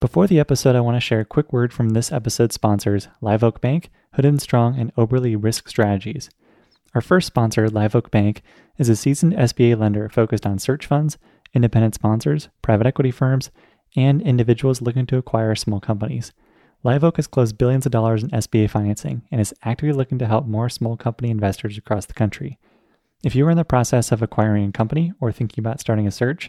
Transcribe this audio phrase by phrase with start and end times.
[0.00, 3.44] Before the episode, I want to share a quick word from this episode's sponsors, Live
[3.44, 6.30] Oak Bank, Hood and Strong, and Oberly Risk Strategies.
[6.94, 8.40] Our first sponsor, Live Oak Bank,
[8.78, 11.18] is a seasoned SBA lender focused on search funds,
[11.52, 13.50] independent sponsors, private equity firms,
[13.94, 16.32] and individuals looking to acquire small companies.
[16.82, 20.26] Live Oak has closed billions of dollars in SBA financing and is actively looking to
[20.26, 22.58] help more small company investors across the country.
[23.22, 26.10] If you are in the process of acquiring a company or thinking about starting a
[26.10, 26.48] search,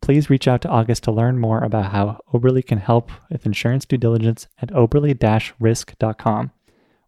[0.00, 3.84] please reach out to August to learn more about how Oberly can help with insurance
[3.84, 5.14] due diligence at oberly
[5.58, 6.50] risk.com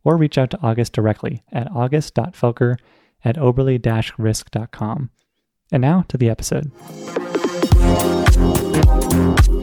[0.05, 2.77] or reach out to August directly at august.felker
[3.25, 3.78] at oberly
[4.19, 5.11] risk.com.
[5.70, 6.70] And now to the episode.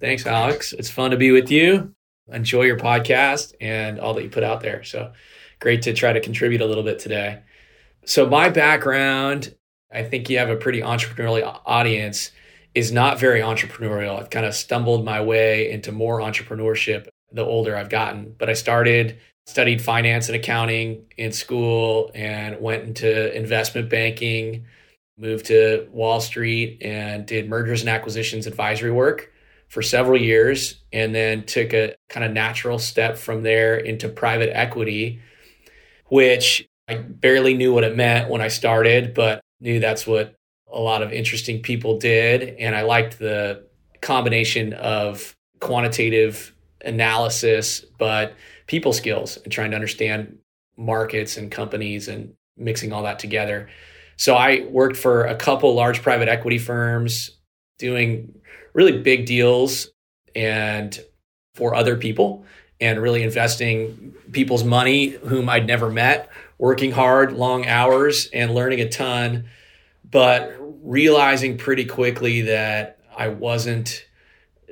[0.00, 0.72] Thanks, Alex.
[0.72, 1.92] It's fun to be with you.
[2.28, 4.84] Enjoy your podcast and all that you put out there.
[4.84, 5.12] So
[5.58, 7.40] great to try to contribute a little bit today.
[8.04, 9.56] So, my background,
[9.92, 12.30] I think you have a pretty entrepreneurial audience,
[12.72, 14.20] is not very entrepreneurial.
[14.20, 18.34] I've kind of stumbled my way into more entrepreneurship the older I've gotten.
[18.38, 19.18] But I started,
[19.48, 24.66] studied finance and accounting in school and went into investment banking,
[25.16, 29.32] moved to Wall Street and did mergers and acquisitions advisory work
[29.68, 34.54] for several years and then took a kind of natural step from there into private
[34.54, 35.18] equity,
[36.08, 40.34] which I barely knew what it meant when I started, but knew that's what
[40.70, 42.54] a lot of interesting people did.
[42.58, 43.64] And I liked the
[44.02, 46.54] combination of quantitative
[46.84, 48.34] analysis, but
[48.68, 50.38] people skills and trying to understand
[50.76, 53.68] markets and companies and mixing all that together.
[54.16, 57.30] So I worked for a couple large private equity firms
[57.78, 58.40] doing
[58.74, 59.90] really big deals
[60.34, 60.98] and
[61.54, 62.44] for other people
[62.80, 68.80] and really investing people's money whom I'd never met, working hard, long hours and learning
[68.80, 69.48] a ton,
[70.08, 74.04] but realizing pretty quickly that I wasn't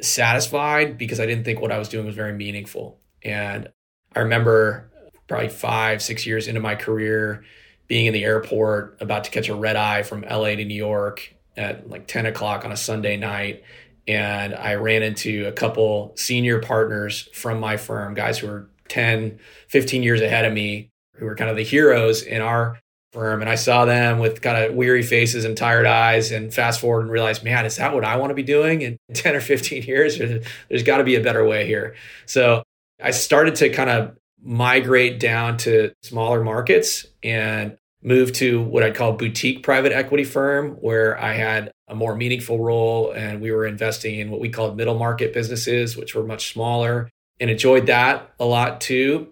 [0.00, 3.00] satisfied because I didn't think what I was doing was very meaningful.
[3.22, 3.69] And
[4.16, 4.90] I remember
[5.28, 7.44] probably five, six years into my career
[7.86, 11.34] being in the airport, about to catch a red eye from LA to New York
[11.56, 13.62] at like 10 o'clock on a Sunday night.
[14.08, 19.38] And I ran into a couple senior partners from my firm, guys who were 10,
[19.68, 22.78] 15 years ahead of me, who were kind of the heroes in our
[23.12, 23.40] firm.
[23.40, 27.02] And I saw them with kind of weary faces and tired eyes and fast forward
[27.02, 29.82] and realized, man, is that what I want to be doing in 10 or 15
[29.82, 30.18] years?
[30.18, 31.94] There's got to be a better way here.
[32.26, 32.62] So
[33.00, 38.94] I started to kind of migrate down to smaller markets and move to what I'd
[38.94, 43.66] call boutique private equity firm where I had a more meaningful role and we were
[43.66, 47.10] investing in what we called middle market businesses which were much smaller
[47.40, 49.28] and enjoyed that a lot too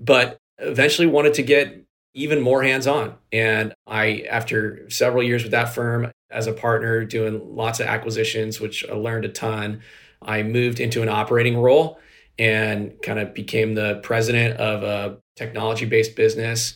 [0.00, 1.84] but eventually wanted to get
[2.14, 7.04] even more hands on and I after several years with that firm as a partner
[7.04, 9.82] doing lots of acquisitions which I learned a ton
[10.22, 11.98] I moved into an operating role
[12.38, 16.74] and kind of became the president of a technology based business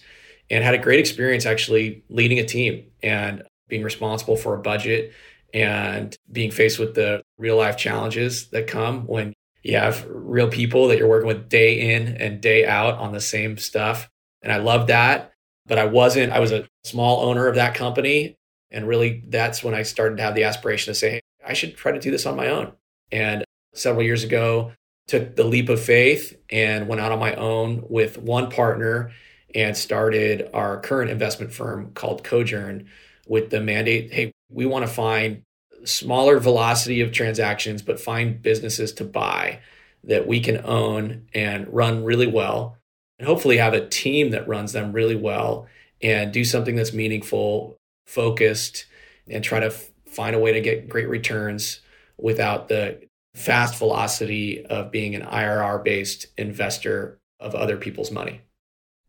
[0.50, 5.12] and had a great experience actually leading a team and being responsible for a budget
[5.52, 9.32] and being faced with the real life challenges that come when
[9.62, 13.20] you have real people that you're working with day in and day out on the
[13.20, 14.08] same stuff.
[14.42, 15.32] And I loved that.
[15.66, 18.36] But I wasn't, I was a small owner of that company.
[18.70, 21.76] And really, that's when I started to have the aspiration to say, hey, I should
[21.76, 22.72] try to do this on my own.
[23.12, 23.44] And
[23.74, 24.72] several years ago,
[25.08, 29.10] took the leap of faith and went out on my own with one partner
[29.54, 32.86] and started our current investment firm called Cojourn
[33.26, 35.42] with the mandate hey, we want to find
[35.84, 39.60] smaller velocity of transactions, but find businesses to buy
[40.04, 42.76] that we can own and run really well,
[43.18, 45.66] and hopefully have a team that runs them really well
[46.00, 47.76] and do something that's meaningful,
[48.06, 48.86] focused,
[49.28, 51.80] and try to f- find a way to get great returns
[52.16, 53.07] without the
[53.38, 58.40] fast velocity of being an IRR based investor of other people's money.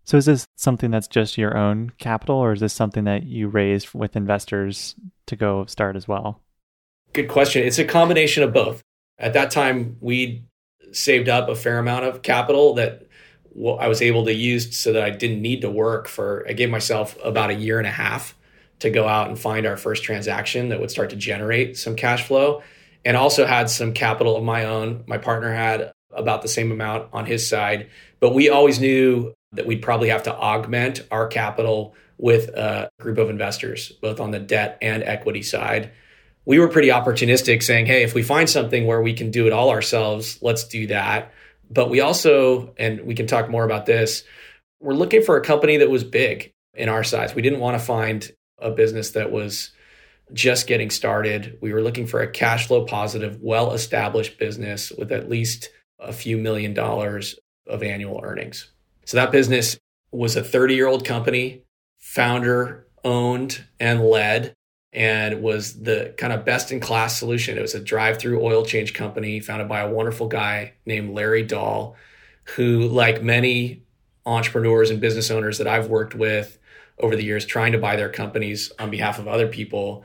[0.04, 3.48] So, is this something that's just your own capital, or is this something that you
[3.48, 4.96] raised with investors
[5.28, 6.42] to go start as well?
[7.14, 7.64] Good question.
[7.64, 8.82] It's a combination of both.
[9.18, 10.44] At that time, we
[10.92, 13.08] saved up a fair amount of capital that
[13.56, 16.70] I was able to use so that I didn't need to work for, I gave
[16.70, 18.36] myself about a year and a half
[18.80, 22.26] to go out and find our first transaction that would start to generate some cash
[22.26, 22.64] flow
[23.06, 25.04] and also had some capital of my own.
[25.08, 29.66] My partner had about the same amount on his side, but we always knew that
[29.66, 34.40] we'd probably have to augment our capital with a group of investors, both on the
[34.40, 35.92] debt and equity side.
[36.46, 39.54] We were pretty opportunistic, saying, hey, if we find something where we can do it
[39.54, 41.32] all ourselves, let's do that.
[41.70, 44.24] But we also, and we can talk more about this,
[44.82, 47.36] we're looking for a company that was big in our size.
[47.36, 49.72] We didn't want to find a business that was
[50.34, 51.58] just getting started.
[51.62, 56.14] We were looking for a cash flow positive, well established business with at least a
[56.14, 57.36] few million dollars
[57.68, 58.72] of annual earnings.
[59.06, 59.78] So that business
[60.12, 61.64] was a 30 year old company,
[61.98, 64.54] founder owned and led,
[64.92, 67.58] and was the kind of best in class solution.
[67.58, 71.44] It was a drive through oil change company founded by a wonderful guy named Larry
[71.44, 71.96] Dahl,
[72.56, 73.84] who, like many
[74.26, 76.58] entrepreneurs and business owners that I've worked with
[77.00, 80.04] over the years, trying to buy their companies on behalf of other people,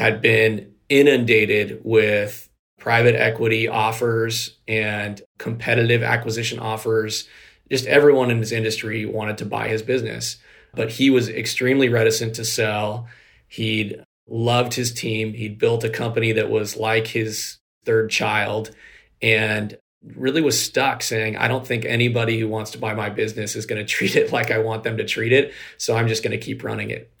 [0.00, 2.48] had been inundated with
[2.78, 7.28] private equity offers and competitive acquisition offers
[7.70, 10.38] just everyone in his industry wanted to buy his business,
[10.74, 13.08] but he was extremely reticent to sell.
[13.46, 15.34] He'd loved his team.
[15.34, 18.74] He'd built a company that was like his third child
[19.20, 19.76] and
[20.16, 23.66] really was stuck saying, I don't think anybody who wants to buy my business is
[23.66, 25.52] going to treat it like I want them to treat it.
[25.76, 27.12] So I'm just going to keep running it.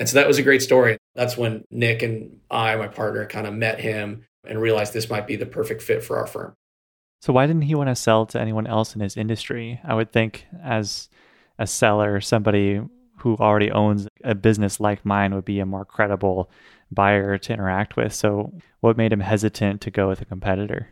[0.00, 0.98] And so that was a great story.
[1.14, 5.26] That's when Nick and I, my partner, kind of met him and realized this might
[5.26, 6.54] be the perfect fit for our firm.
[7.22, 9.80] So why didn't he want to sell to anyone else in his industry?
[9.84, 11.08] I would think as
[11.58, 12.82] a seller, somebody
[13.18, 16.50] who already owns a business like mine would be a more credible
[16.90, 18.12] buyer to interact with.
[18.12, 20.88] So what made him hesitant to go with a competitor?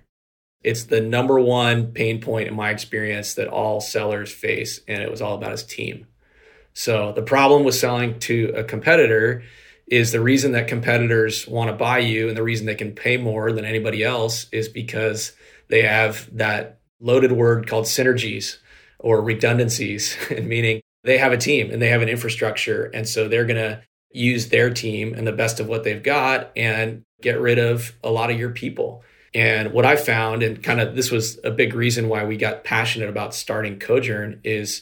[0.62, 5.10] It's the number one pain point in my experience that all sellers face, and it
[5.10, 6.06] was all about his team.
[6.72, 9.42] So the problem with selling to a competitor
[9.92, 13.18] is the reason that competitors want to buy you and the reason they can pay
[13.18, 15.32] more than anybody else is because
[15.68, 18.56] they have that loaded word called synergies
[18.98, 22.84] or redundancies, meaning they have a team and they have an infrastructure.
[22.94, 26.52] And so they're going to use their team and the best of what they've got
[26.56, 29.04] and get rid of a lot of your people.
[29.34, 32.64] And what I found, and kind of this was a big reason why we got
[32.64, 34.80] passionate about starting Cojourn, is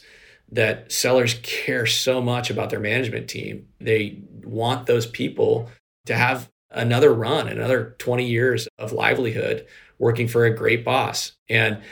[0.53, 3.69] that sellers care so much about their management team.
[3.81, 5.71] They want those people
[6.07, 9.67] to have another run, another 20 years of livelihood
[9.99, 11.33] working for a great boss.
[11.49, 11.83] And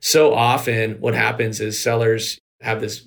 [0.00, 3.04] so often what happens is sellers have this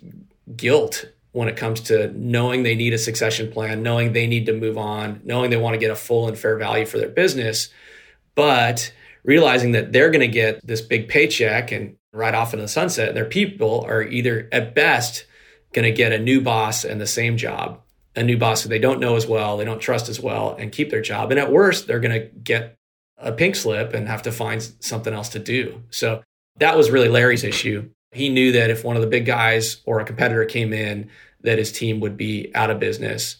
[0.55, 4.53] guilt when it comes to knowing they need a succession plan, knowing they need to
[4.53, 7.69] move on, knowing they want to get a full and fair value for their business,
[8.35, 8.91] but
[9.23, 13.09] realizing that they're going to get this big paycheck and right off into the sunset,
[13.09, 15.25] and their people are either at best
[15.73, 17.81] going to get a new boss and the same job,
[18.15, 20.71] a new boss who they don't know as well, they don't trust as well, and
[20.71, 21.31] keep their job.
[21.31, 22.75] And at worst, they're going to get
[23.17, 25.83] a pink slip and have to find something else to do.
[25.91, 26.23] So
[26.57, 27.89] that was really Larry's issue.
[28.11, 31.09] He knew that if one of the big guys or a competitor came in,
[31.41, 33.37] that his team would be out of business.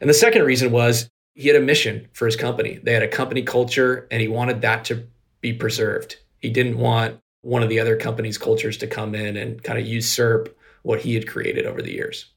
[0.00, 2.78] And the second reason was he had a mission for his company.
[2.82, 5.06] They had a company culture and he wanted that to
[5.40, 6.16] be preserved.
[6.38, 9.86] He didn't want one of the other company's cultures to come in and kind of
[9.86, 12.32] usurp what he had created over the years.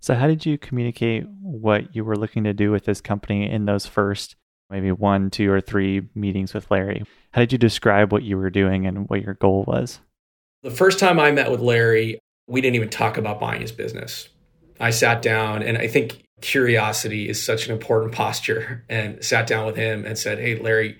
[0.00, 3.64] So, how did you communicate what you were looking to do with this company in
[3.64, 4.36] those first
[4.70, 7.04] maybe one, two, or three meetings with Larry?
[7.32, 10.00] How did you describe what you were doing and what your goal was?
[10.62, 14.28] The first time I met with Larry, we didn't even talk about buying his business.
[14.78, 19.64] I sat down, and I think curiosity is such an important posture, and sat down
[19.64, 20.98] with him and said, Hey, Larry,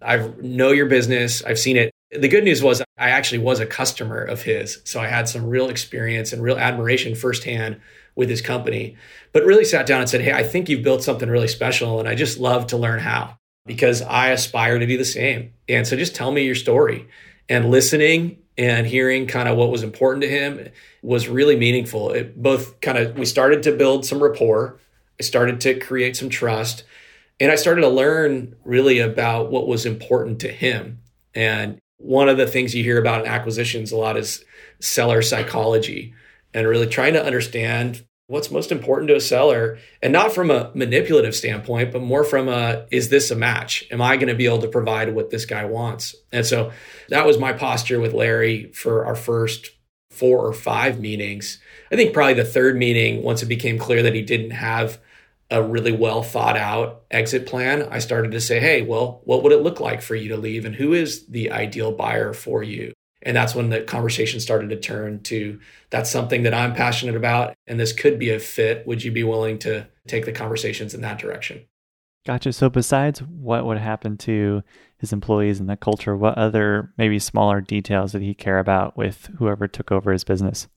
[0.00, 1.44] I know your business.
[1.44, 1.91] I've seen it.
[2.18, 4.80] The good news was I actually was a customer of his.
[4.84, 7.80] So I had some real experience and real admiration firsthand
[8.14, 8.96] with his company,
[9.32, 11.98] but really sat down and said, Hey, I think you've built something really special.
[11.98, 15.52] And I just love to learn how because I aspire to do the same.
[15.68, 17.08] And so just tell me your story.
[17.48, 20.68] And listening and hearing kind of what was important to him
[21.02, 22.10] was really meaningful.
[22.10, 24.78] It both kind of, we started to build some rapport,
[25.18, 26.84] I started to create some trust,
[27.40, 31.00] and I started to learn really about what was important to him.
[31.34, 34.44] And one of the things you hear about in acquisitions a lot is
[34.80, 36.14] seller psychology
[36.52, 40.70] and really trying to understand what's most important to a seller and not from a
[40.74, 43.84] manipulative standpoint but more from a is this a match?
[43.90, 46.14] Am i going to be able to provide what this guy wants?
[46.32, 46.72] And so
[47.08, 49.70] that was my posture with larry for our first
[50.10, 51.58] four or five meetings.
[51.90, 54.98] I think probably the third meeting once it became clear that he didn't have
[55.52, 59.52] a really well thought out exit plan i started to say hey well what would
[59.52, 62.92] it look like for you to leave and who is the ideal buyer for you
[63.24, 67.54] and that's when the conversation started to turn to that's something that I'm passionate about.
[67.66, 68.86] And this could be a fit.
[68.86, 71.66] Would you be willing to take the conversations in that direction?
[72.24, 72.52] Gotcha.
[72.52, 74.62] So, besides what would happen to
[74.98, 79.28] his employees and the culture, what other maybe smaller details did he care about with
[79.38, 80.68] whoever took over his business?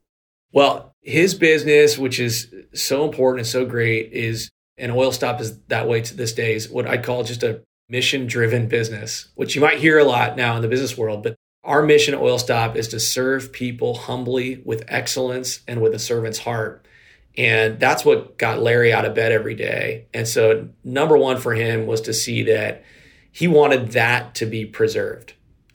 [0.51, 5.59] Well, his business, which is so important and so great, is and Oil Stop is
[5.67, 9.55] that way to this day, is what I'd call just a mission driven business, which
[9.55, 12.37] you might hear a lot now in the business world, but our mission at Oil
[12.37, 16.87] Stop is to serve people humbly with excellence and with a servant's heart.
[17.37, 20.05] And that's what got Larry out of bed every day.
[20.13, 22.83] And so, number one for him was to see that
[23.31, 25.33] he wanted that to be preserved.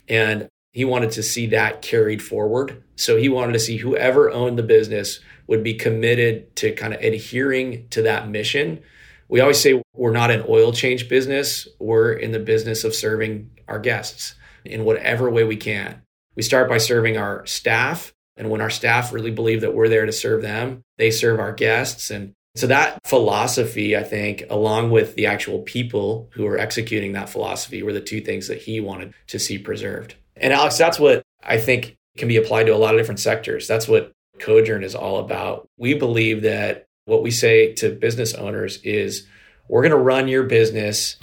[0.09, 2.83] And he wanted to see that carried forward.
[2.97, 7.03] So, he wanted to see whoever owned the business would be committed to kind of
[7.03, 8.81] adhering to that mission.
[9.29, 13.51] We always say we're not an oil change business, we're in the business of serving
[13.69, 16.03] our guests in whatever way we can.
[16.37, 18.15] We start by serving our staff.
[18.37, 21.53] And when our staff really believe that we're there to serve them, they serve our
[21.53, 22.11] guests.
[22.11, 27.29] And so that philosophy, I think, along with the actual people who are executing that
[27.29, 30.15] philosophy, were the two things that he wanted to see preserved.
[30.37, 33.67] And Alex, that's what I think can be applied to a lot of different sectors.
[33.67, 35.69] That's what Cojourn is all about.
[35.77, 39.27] We believe that what we say to business owners is
[39.69, 41.17] we're going to run your business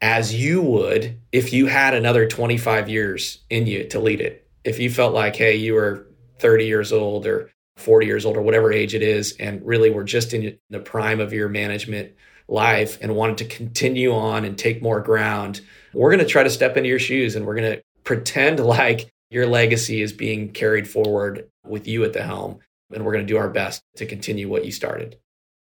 [0.00, 4.46] as you would if you had another 25 years in you to lead it.
[4.64, 6.06] If you felt like, hey, you were
[6.38, 10.04] 30 years old or 40 years old or whatever age it is, and really were
[10.04, 12.12] just in the prime of your management
[12.48, 15.60] life and wanted to continue on and take more ground,
[15.94, 19.11] we're going to try to step into your shoes and we're going to pretend like
[19.32, 22.58] your legacy is being carried forward with you at the helm.
[22.92, 25.18] And we're going to do our best to continue what you started.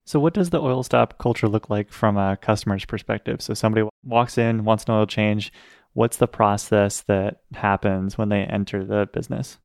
[0.05, 3.41] So, what does the oil stop culture look like from a customer's perspective?
[3.41, 5.53] So, somebody walks in, wants an oil change.
[5.93, 9.57] What's the process that happens when they enter the business?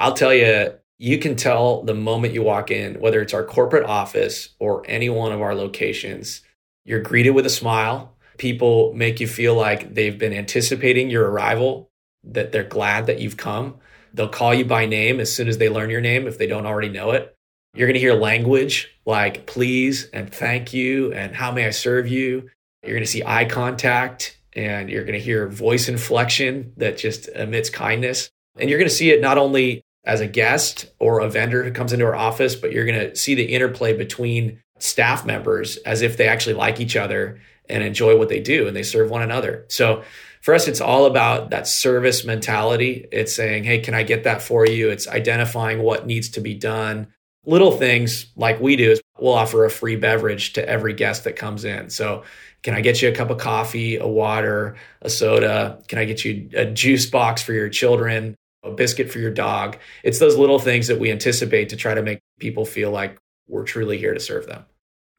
[0.00, 3.86] I'll tell you, you can tell the moment you walk in, whether it's our corporate
[3.86, 6.42] office or any one of our locations,
[6.84, 8.16] you're greeted with a smile.
[8.36, 11.89] People make you feel like they've been anticipating your arrival,
[12.24, 13.76] that they're glad that you've come.
[14.12, 16.66] They'll call you by name as soon as they learn your name if they don't
[16.66, 17.34] already know it.
[17.74, 22.08] You're going to hear language like please and thank you and how may I serve
[22.08, 22.50] you.
[22.82, 27.28] You're going to see eye contact and you're going to hear voice inflection that just
[27.28, 28.30] emits kindness.
[28.58, 31.70] And you're going to see it not only as a guest or a vendor who
[31.70, 36.02] comes into our office, but you're going to see the interplay between staff members as
[36.02, 39.22] if they actually like each other and enjoy what they do and they serve one
[39.22, 39.64] another.
[39.68, 40.02] So
[40.40, 43.06] for us, it's all about that service mentality.
[43.12, 44.90] It's saying, hey, can I get that for you?
[44.90, 47.08] It's identifying what needs to be done
[47.46, 51.36] little things like we do is we'll offer a free beverage to every guest that
[51.36, 51.90] comes in.
[51.90, 52.24] So,
[52.62, 55.82] can I get you a cup of coffee, a water, a soda?
[55.88, 59.78] Can I get you a juice box for your children, a biscuit for your dog?
[60.04, 63.16] It's those little things that we anticipate to try to make people feel like
[63.48, 64.66] we're truly here to serve them.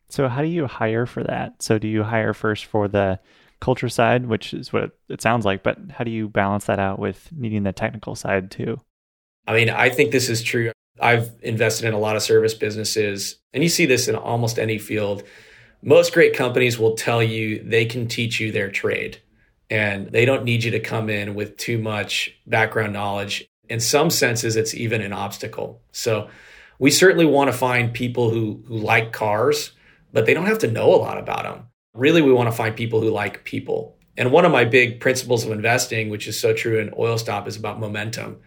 [0.10, 1.64] So, how do you hire for that?
[1.64, 3.20] So, do you hire first for the
[3.62, 7.00] culture side, which is what it sounds like, but how do you balance that out
[7.00, 8.82] with needing the technical side too?
[9.48, 10.72] I mean, I think this is true.
[11.00, 14.78] I've invested in a lot of service businesses, and you see this in almost any
[14.78, 15.24] field.
[15.82, 19.22] Most great companies will tell you they can teach you their trade,
[19.70, 23.48] and they don't need you to come in with too much background knowledge.
[23.70, 25.82] In some senses, it's even an obstacle.
[25.92, 26.30] So,
[26.78, 29.72] we certainly want to find people who, who like cars,
[30.12, 31.68] but they don't have to know a lot about them.
[31.94, 33.98] Really, we want to find people who like people.
[34.18, 37.48] And one of my big principles of investing, which is so true in oil stop,
[37.48, 38.40] is about momentum.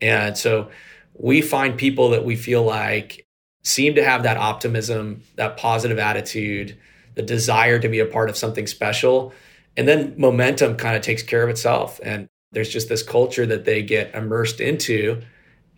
[0.00, 0.70] And so
[1.14, 3.24] we find people that we feel like
[3.62, 6.76] seem to have that optimism, that positive attitude,
[7.14, 9.32] the desire to be a part of something special.
[9.76, 12.00] And then momentum kind of takes care of itself.
[12.02, 15.22] And there's just this culture that they get immersed into.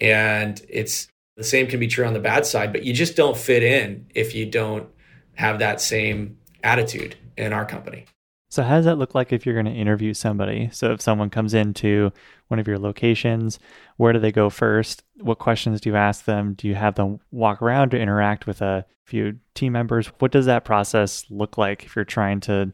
[0.00, 3.37] And it's the same can be true on the bad side, but you just don't
[3.37, 4.88] fit in if you don't
[5.35, 8.04] have that same attitude in our company.
[8.49, 10.70] So, how does that look like if you're going to interview somebody?
[10.73, 12.12] So, if someone comes into
[12.49, 13.58] one of your locations,
[13.96, 15.02] where do they go first?
[15.20, 16.54] What questions do you ask them?
[16.54, 20.08] Do you have them walk around to interact with a few team members?
[20.20, 22.73] What does that process look like if you're trying to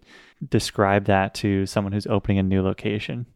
[0.48, 3.26] describe that to someone who's opening a new location?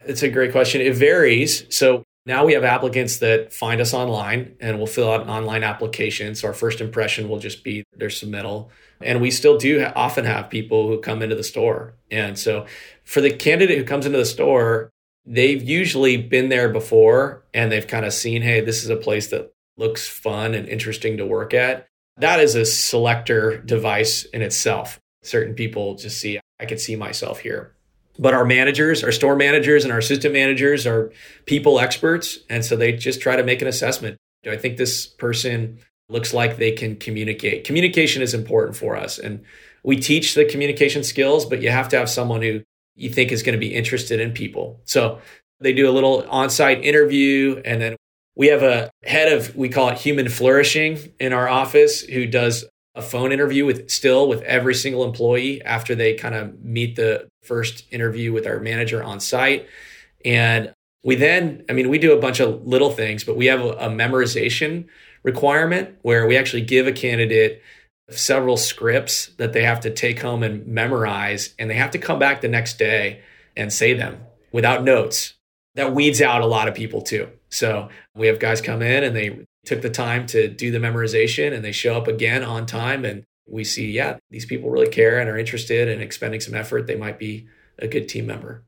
[0.00, 0.80] It's a great question.
[0.80, 1.64] It varies.
[1.74, 5.62] So, now we have applicants that find us online and we'll fill out an online
[5.62, 6.34] application.
[6.34, 8.68] So our first impression will just be their submittal.
[9.00, 11.94] And we still do often have people who come into the store.
[12.10, 12.66] And so
[13.04, 14.90] for the candidate who comes into the store,
[15.24, 19.28] they've usually been there before and they've kind of seen, hey, this is a place
[19.28, 21.86] that looks fun and interesting to work at.
[22.16, 24.98] That is a selector device in itself.
[25.22, 27.75] Certain people just see, I could see myself here.
[28.18, 31.12] But our managers, our store managers, and our assistant managers are
[31.44, 32.38] people experts.
[32.48, 34.16] And so they just try to make an assessment.
[34.42, 37.64] Do I think this person looks like they can communicate?
[37.64, 39.18] Communication is important for us.
[39.18, 39.44] And
[39.82, 42.62] we teach the communication skills, but you have to have someone who
[42.96, 44.80] you think is going to be interested in people.
[44.84, 45.20] So
[45.60, 47.60] they do a little on site interview.
[47.64, 47.96] And then
[48.34, 52.64] we have a head of, we call it human flourishing in our office who does
[52.94, 57.28] a phone interview with still with every single employee after they kind of meet the
[57.46, 59.68] first interview with our manager on site.
[60.24, 63.60] And we then, I mean, we do a bunch of little things, but we have
[63.60, 64.86] a, a memorization
[65.22, 67.62] requirement where we actually give a candidate
[68.10, 72.18] several scripts that they have to take home and memorize, and they have to come
[72.18, 73.20] back the next day
[73.56, 74.20] and say them
[74.52, 75.34] without notes.
[75.74, 77.28] That weeds out a lot of people too.
[77.50, 81.52] So we have guys come in and they took the time to do the memorization
[81.52, 85.18] and they show up again on time and we see, yeah, these people really care
[85.18, 86.86] and are interested in expending some effort.
[86.86, 87.46] They might be
[87.78, 88.64] a good team member.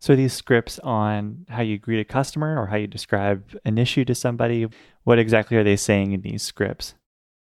[0.00, 4.04] So these scripts on how you greet a customer or how you describe an issue
[4.06, 4.66] to somebody,
[5.04, 6.94] what exactly are they saying in these scripts?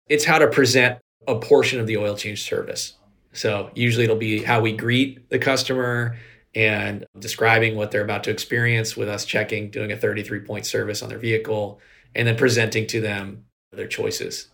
[0.08, 2.96] It's how to present a portion of the oil change service.
[3.32, 6.18] So usually it'll be how we greet the customer
[6.56, 11.02] and describing what they're about to experience with us checking, doing a 33 point service
[11.02, 11.80] on their vehicle,
[12.16, 14.50] and then presenting to them their choices.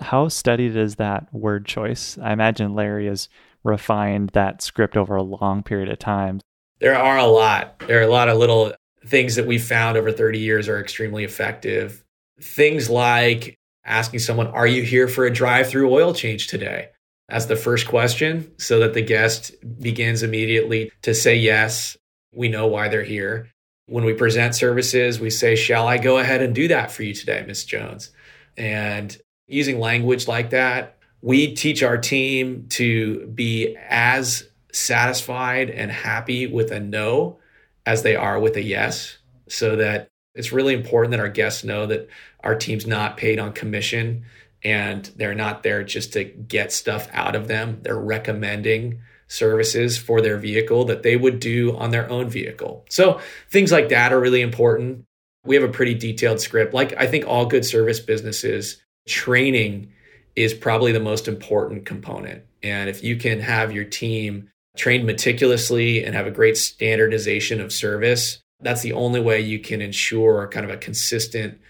[0.00, 2.18] How studied is that word choice?
[2.18, 3.28] I imagine Larry has
[3.62, 6.40] refined that script over a long period of time.
[6.80, 7.78] There are a lot.
[7.80, 8.74] There are a lot of little
[9.06, 12.04] things that we've found over 30 years are extremely effective.
[12.40, 16.88] Things like asking someone, Are you here for a drive through oil change today?
[17.28, 21.96] As the first question, so that the guest begins immediately to say yes.
[22.34, 23.48] We know why they're here.
[23.86, 27.14] When we present services, we say, Shall I go ahead and do that for you
[27.14, 28.10] today, Miss Jones?
[28.56, 36.46] And using language like that, we teach our team to be as satisfied and happy
[36.46, 37.38] with a no
[37.86, 41.86] as they are with a yes, so that it's really important that our guests know
[41.86, 42.08] that
[42.42, 44.24] our team's not paid on commission
[44.62, 47.78] and they're not there just to get stuff out of them.
[47.82, 52.84] They're recommending services for their vehicle that they would do on their own vehicle.
[52.88, 55.04] So things like that are really important.
[55.44, 56.74] We have a pretty detailed script.
[56.74, 59.92] Like I think all good service businesses, training
[60.36, 62.42] is probably the most important component.
[62.62, 67.72] And if you can have your team trained meticulously and have a great standardization of
[67.72, 71.60] service, that's the only way you can ensure kind of a consistent,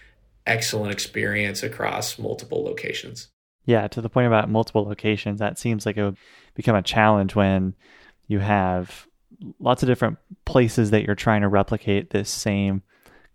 [0.45, 3.29] excellent experience across multiple locations.
[3.65, 6.17] Yeah, to the point about multiple locations, that seems like it would
[6.53, 7.75] become a challenge when
[8.27, 9.07] you have
[9.59, 12.83] lots of different places that you're trying to replicate this same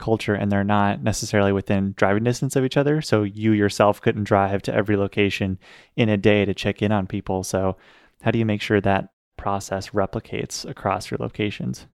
[0.01, 3.01] culture and they're not necessarily within driving distance of each other.
[3.01, 5.59] So you yourself couldn't drive to every location
[5.97, 7.45] in a day to check in on people.
[7.45, 7.77] So
[8.23, 11.87] how do you make sure that process replicates across your locations?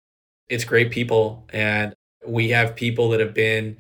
[0.49, 1.47] It's great people.
[1.53, 1.95] And
[2.27, 3.77] we have people that have been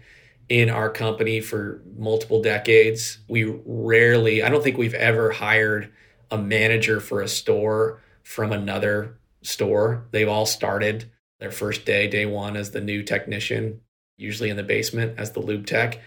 [0.49, 3.19] in our company for multiple decades.
[3.29, 5.93] We rarely, I don't think we've ever hired
[6.31, 10.07] a manager for a store from another store.
[10.11, 13.81] They've all started their first day, day one, as the new technician,
[14.17, 16.01] usually in the basement as the lube tech.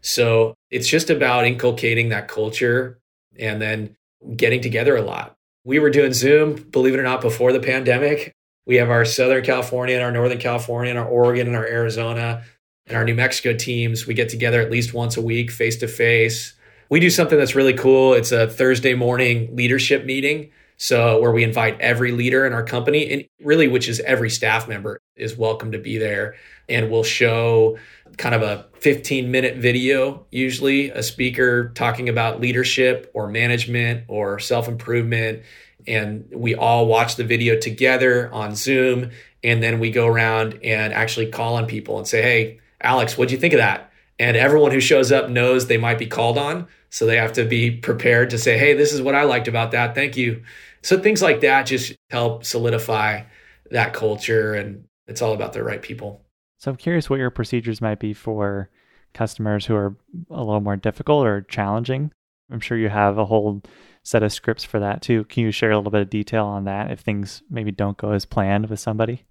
[0.00, 2.98] So it's just about inculcating that culture
[3.38, 3.96] and then
[4.36, 5.34] getting together a lot.
[5.64, 8.32] We were doing Zoom, believe it or not, before the pandemic.
[8.66, 12.42] We have our Southern California and our Northern California and our Oregon and our Arizona
[12.86, 14.06] and our New Mexico teams.
[14.06, 16.54] We get together at least once a week, face to face.
[16.90, 18.12] We do something that's really cool.
[18.12, 23.10] It's a Thursday morning leadership meeting so where we invite every leader in our company
[23.10, 26.34] and really which is every staff member is welcome to be there.
[26.68, 27.78] And we'll show
[28.16, 34.38] kind of a 15 minute video usually a speaker talking about leadership or management or
[34.38, 35.42] self improvement
[35.86, 39.10] and we all watch the video together on Zoom
[39.42, 43.32] and then we go around and actually call on people and say hey Alex what'd
[43.32, 43.90] you think of that?
[44.18, 47.44] And everyone who shows up knows they might be called on so they have to
[47.44, 49.96] be prepared to say, hey, this is what I liked about that.
[49.96, 50.44] Thank you.
[50.82, 53.24] So things like that just help solidify
[53.72, 54.54] that culture.
[54.54, 56.24] And it's all about the right people.
[56.58, 58.70] So I'm curious what your procedures might be for
[59.12, 59.96] customers who are
[60.30, 62.12] a little more difficult or challenging.
[62.48, 63.62] I'm sure you have a whole
[64.04, 65.24] set of scripts for that too.
[65.24, 68.12] Can you share a little bit of detail on that if things maybe don't go
[68.12, 69.24] as planned with somebody?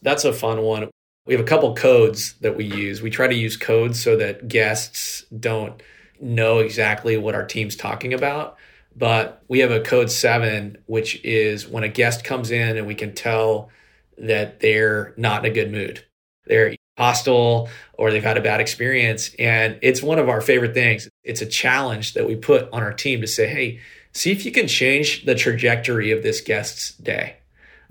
[0.00, 0.88] That's a fun one.
[1.26, 3.02] We have a couple codes that we use.
[3.02, 5.82] We try to use codes so that guests don't
[6.22, 8.56] know exactly what our team's talking about.
[8.94, 12.94] But we have a code seven, which is when a guest comes in and we
[12.94, 13.70] can tell
[14.18, 16.04] that they're not in a good mood.
[16.46, 19.34] They're hostile or they've had a bad experience.
[19.38, 21.08] And it's one of our favorite things.
[21.24, 23.80] It's a challenge that we put on our team to say, hey,
[24.12, 27.36] see if you can change the trajectory of this guest's day.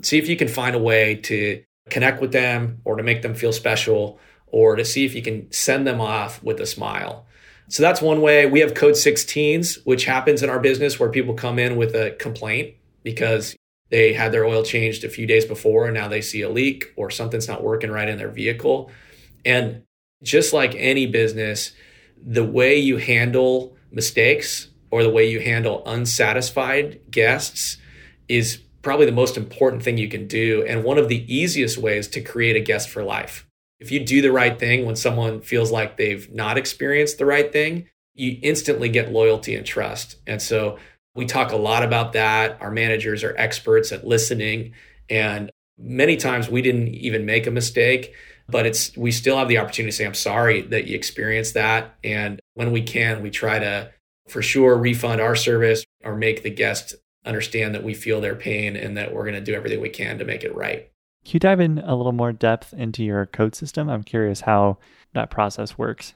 [0.04, 3.34] See if you can find a way to connect with them or to make them
[3.34, 7.26] feel special or to see if you can send them off with a smile.
[7.72, 8.46] So that's one way.
[8.48, 12.12] We have code 16s, which happens in our business where people come in with a
[12.20, 13.56] complaint because
[13.92, 16.92] they had their oil changed a few days before and now they see a leak
[16.98, 18.92] or something's not working right in their vehicle.
[19.46, 19.84] And
[20.22, 21.72] just like any business,
[22.22, 27.78] the way you handle mistakes or the way you handle unsatisfied guests
[28.28, 32.10] is probably the most important thing you can do and one of the easiest ways
[32.10, 33.48] to create a guest for life.
[33.82, 37.52] If you do the right thing when someone feels like they've not experienced the right
[37.52, 40.18] thing, you instantly get loyalty and trust.
[40.28, 40.78] And so
[41.16, 42.62] we talk a lot about that.
[42.62, 44.74] Our managers are experts at listening.
[45.10, 48.14] And many times we didn't even make a mistake,
[48.48, 51.96] but it's we still have the opportunity to say, I'm sorry that you experienced that.
[52.04, 53.92] And when we can, we try to
[54.30, 56.94] for sure refund our service or make the guest
[57.26, 60.20] understand that we feel their pain and that we're going to do everything we can
[60.20, 60.91] to make it right.
[61.24, 63.90] Can you dive in a little more depth into your code system?
[63.90, 64.78] I'm curious how
[65.14, 66.14] that process works.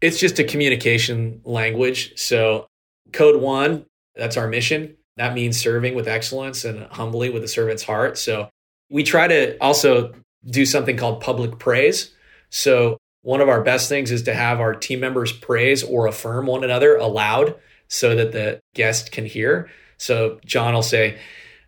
[0.00, 2.18] It's just a communication language.
[2.18, 2.66] So,
[3.12, 4.96] code one, that's our mission.
[5.16, 8.18] That means serving with excellence and humbly with a servant's heart.
[8.18, 8.48] So,
[8.88, 10.12] we try to also
[10.44, 12.14] do something called public praise.
[12.50, 16.46] So, one of our best things is to have our team members praise or affirm
[16.46, 17.56] one another aloud
[17.88, 19.68] so that the guest can hear.
[19.98, 21.18] So, John will say,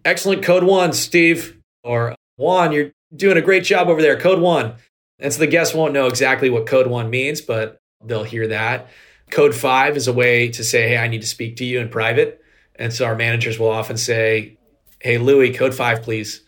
[0.05, 4.18] Excellent code one, Steve, or Juan, you're doing a great job over there.
[4.18, 4.77] Code one.
[5.18, 8.88] And so the guests won't know exactly what code one means, but they'll hear that.
[9.31, 11.88] Code five is a way to say, hey, I need to speak to you in
[11.88, 12.40] private.
[12.77, 14.57] And so our managers will often say,
[15.01, 16.42] hey, Louis, code five, please.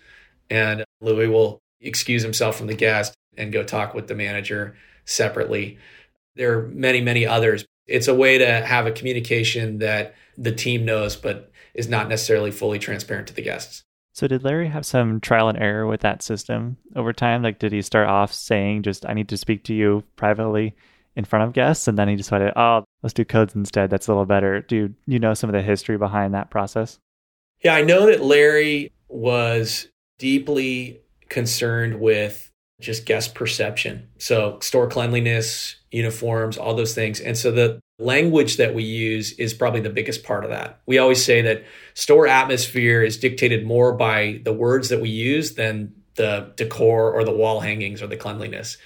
[0.48, 5.78] And Louis will excuse himself from the guest and go talk with the manager separately.
[6.36, 7.66] There are many, many others.
[7.88, 12.52] It's a way to have a communication that the team knows, but is not necessarily
[12.52, 13.82] fully transparent to the guests.
[14.20, 17.42] So did Larry have some trial and error with that system over time?
[17.42, 20.76] Like did he start off saying just I need to speak to you privately
[21.16, 23.88] in front of guests and then he decided, "Oh, let's do codes instead.
[23.88, 26.98] That's a little better." Do you know some of the history behind that process?
[27.64, 34.08] Yeah, I know that Larry was deeply concerned with just guest perception.
[34.18, 37.20] So, store cleanliness, uniforms, all those things.
[37.20, 40.80] And so the language that we use is probably the biggest part of that.
[40.86, 45.54] We always say that store atmosphere is dictated more by the words that we use
[45.54, 48.78] than the decor or the wall hangings or the cleanliness.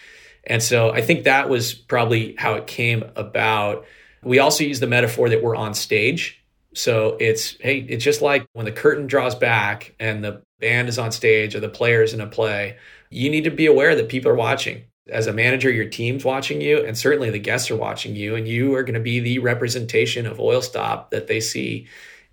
[0.46, 3.87] And so I think that was probably how it came about.
[4.22, 6.42] We also use the metaphor that we're on stage.
[6.74, 10.98] So it's, hey, it's just like when the curtain draws back and the band is
[10.98, 12.77] on stage or the players in a play,
[13.11, 16.60] you need to be aware that people are watching as a manager, your team's watching
[16.60, 19.38] you, and certainly the guests are watching you, and you are going to be the
[19.38, 21.86] representation of Oil Stop that they see.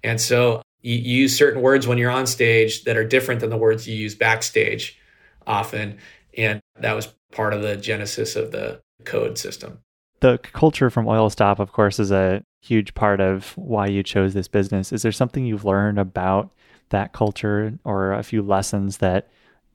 [0.03, 3.57] And so you, use certain words when you're on stage that are different than the
[3.57, 4.97] words you use backstage
[5.45, 5.97] often.
[6.37, 9.79] And that was part of the genesis of the code system.
[10.21, 14.33] The culture from Oil Stop, of course, is a huge part of why you chose
[14.33, 14.93] this business.
[14.93, 16.51] Is there something you've learned about
[16.89, 19.29] that culture or a few lessons that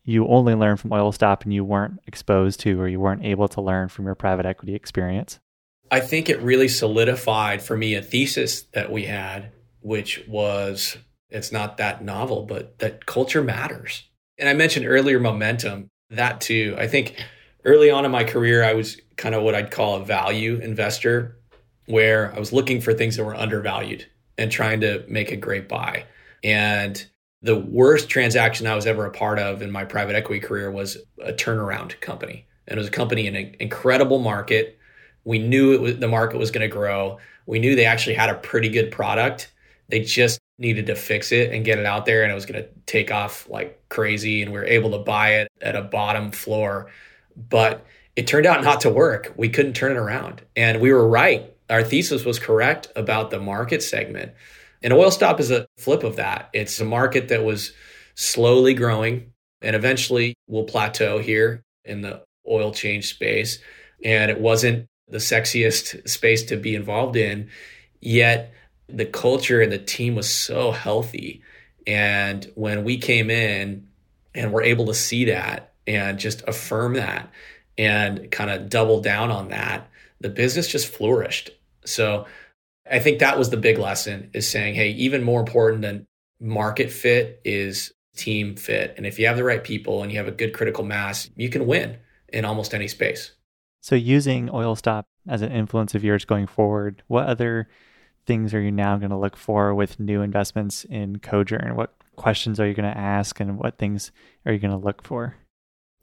[0.06, 3.48] you only learned from Oil Stop and you weren't exposed to or you weren't able
[3.48, 5.40] to learn from your private equity experience?
[5.90, 10.96] I think it really solidified for me a thesis that we had, which was
[11.28, 14.04] it's not that novel, but that culture matters.
[14.38, 16.76] And I mentioned earlier momentum, that too.
[16.78, 17.16] I think
[17.64, 21.38] early on in my career, I was kind of what I'd call a value investor,
[21.86, 24.06] where I was looking for things that were undervalued
[24.38, 26.04] and trying to make a great buy.
[26.44, 27.04] And
[27.46, 30.98] the worst transaction I was ever a part of in my private equity career was
[31.22, 32.44] a turnaround company.
[32.66, 34.78] And it was a company in an incredible market.
[35.24, 37.18] We knew it was, the market was going to grow.
[37.46, 39.52] We knew they actually had a pretty good product.
[39.88, 42.62] They just needed to fix it and get it out there and it was going
[42.62, 46.32] to take off like crazy and we were able to buy it at a bottom
[46.32, 46.90] floor
[47.50, 47.84] but
[48.16, 51.52] it turned out not to work we couldn't turn it around and we were right
[51.68, 54.32] our thesis was correct about the market segment
[54.82, 57.72] and oil stop is a flip of that it's a market that was
[58.14, 63.58] slowly growing and eventually will plateau here in the oil change space
[64.04, 67.48] and it wasn't the sexiest space to be involved in
[68.00, 68.52] yet
[68.88, 71.42] the culture and the team was so healthy.
[71.86, 73.88] And when we came in
[74.34, 77.30] and were able to see that and just affirm that
[77.78, 79.88] and kind of double down on that,
[80.20, 81.50] the business just flourished.
[81.84, 82.26] So
[82.90, 86.06] I think that was the big lesson is saying, hey, even more important than
[86.40, 88.94] market fit is team fit.
[88.96, 91.48] And if you have the right people and you have a good critical mass, you
[91.48, 93.32] can win in almost any space.
[93.82, 97.68] So using Oil Stop as an influence of yours going forward, what other
[98.26, 101.76] things are you now going to look for with new investments in Cojourn?
[101.76, 104.10] What questions are you going to ask and what things
[104.44, 105.36] are you going to look for?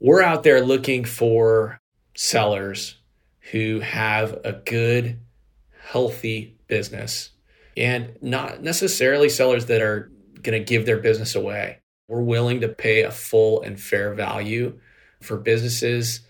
[0.00, 1.78] We're out there looking for
[2.14, 2.96] sellers
[3.52, 5.18] who have a good,
[5.84, 7.30] healthy business
[7.76, 10.10] and not necessarily sellers that are
[10.42, 11.80] going to give their business away.
[12.08, 14.78] We're willing to pay a full and fair value
[15.20, 16.20] for businesses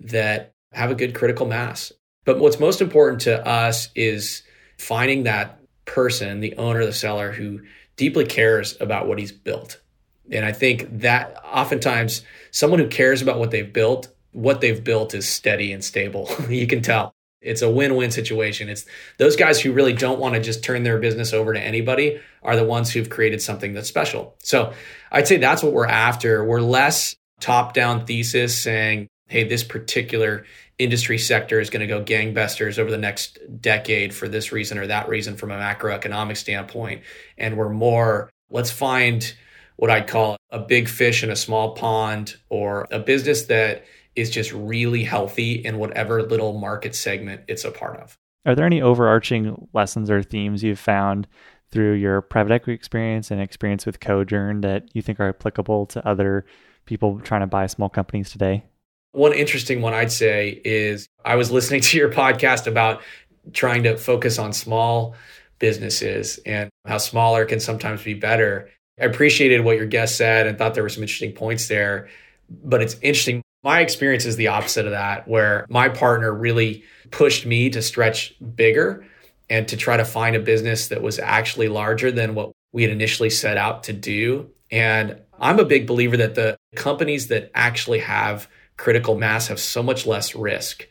[0.00, 1.92] that have a good critical mass.
[2.24, 4.42] But what's most important to us is
[4.78, 7.60] finding that person, the owner, the seller who
[7.96, 9.80] deeply cares about what he's built.
[10.30, 15.14] And I think that oftentimes someone who cares about what they've built, what they've built
[15.14, 16.30] is steady and stable.
[16.48, 17.14] you can tell.
[17.44, 18.68] It's a win-win situation.
[18.68, 18.86] It's
[19.18, 22.56] those guys who really don't want to just turn their business over to anybody are
[22.56, 24.34] the ones who've created something that's special.
[24.40, 24.72] So
[25.12, 26.44] I'd say that's what we're after.
[26.44, 30.44] We're less top-down thesis saying, hey, this particular
[30.78, 34.86] industry sector is going to go gangbusters over the next decade for this reason or
[34.86, 37.02] that reason from a macroeconomic standpoint.
[37.38, 39.34] And we're more, let's find
[39.76, 43.84] what I'd call a big fish in a small pond or a business that
[44.16, 48.16] is just really healthy in whatever little market segment it's a part of.
[48.46, 51.26] Are there any overarching lessons or themes you've found
[51.70, 56.06] through your private equity experience and experience with Cojourn that you think are applicable to
[56.06, 56.44] other
[56.84, 58.64] people trying to buy small companies today?
[59.12, 63.02] One interesting one I'd say is I was listening to your podcast about
[63.52, 65.14] trying to focus on small
[65.58, 68.70] businesses and how smaller can sometimes be better.
[69.00, 72.08] I appreciated what your guest said and thought there were some interesting points there.
[72.50, 73.42] But it's interesting.
[73.64, 78.34] My experience is the opposite of that, where my partner really pushed me to stretch
[78.54, 79.06] bigger
[79.48, 82.92] and to try to find a business that was actually larger than what we had
[82.92, 84.50] initially set out to do.
[84.70, 89.82] And I'm a big believer that the companies that actually have critical mass have so
[89.82, 90.86] much less risk.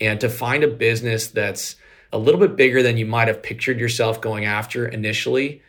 [0.00, 1.76] And to find a business that's
[2.10, 5.60] a little bit bigger than you might have pictured yourself going after initially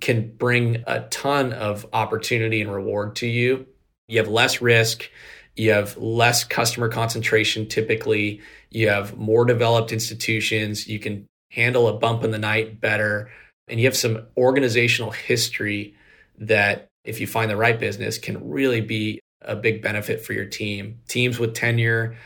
[0.00, 3.66] can bring a ton of opportunity and reward to you.
[4.06, 5.08] You have less risk,
[5.56, 8.40] you have less customer concentration typically,
[8.70, 13.30] you have more developed institutions, you can handle a bump in the night better,
[13.68, 15.94] and you have some organizational history
[16.38, 20.46] that if you find the right business can really be a big benefit for your
[20.46, 20.98] team.
[21.06, 22.16] Teams with tenure,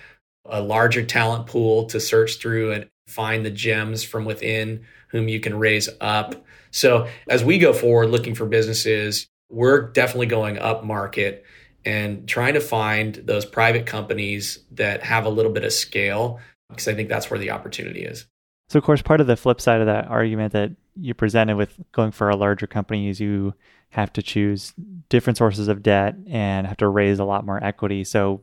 [0.47, 5.41] a larger talent pool to search through and find the gems from within whom you
[5.41, 6.35] can raise up.
[6.71, 11.45] So as we go forward looking for businesses, we're definitely going up market
[11.89, 16.87] and trying to find those private companies that have a little bit of scale because
[16.87, 18.27] I think that's where the opportunity is.
[18.69, 21.81] So, of course, part of the flip side of that argument that you presented with
[21.93, 23.55] going for a larger company is you
[23.89, 24.75] have to choose
[25.09, 28.05] different sources of debt and have to raise a lot more equity.
[28.05, 28.43] So,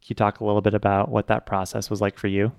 [0.00, 2.50] can you talk a little bit about what that process was like for you?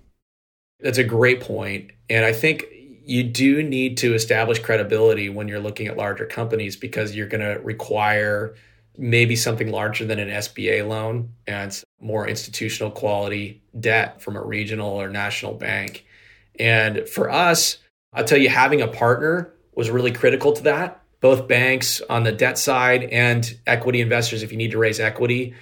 [0.81, 1.93] That's a great point.
[2.11, 2.67] And I think
[3.03, 7.41] you do need to establish credibility when you're looking at larger companies because you're going
[7.41, 8.53] to require
[8.97, 14.89] maybe something larger than an SBA loan and more institutional quality debt from a regional
[14.89, 16.05] or national bank.
[16.59, 17.77] And for us,
[18.13, 21.03] I'll tell you, having a partner was really critical to that.
[21.19, 25.53] Both banks on the debt side and equity investors, if you need to raise equity,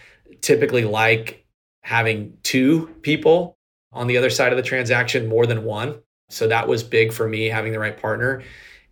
[0.42, 1.46] typically like
[1.84, 3.58] having two people
[3.92, 6.00] on the other side of the transaction more than one.
[6.30, 8.44] So that was big for me, having the right partner.